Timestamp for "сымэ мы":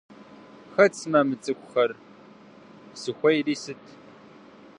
0.99-1.35